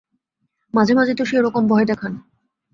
[0.73, 2.13] মাঝে মাঝে তো সেইরকম ভয় দেখান।